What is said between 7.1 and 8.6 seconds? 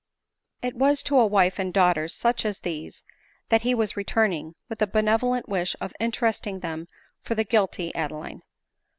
for the guilty Adeline.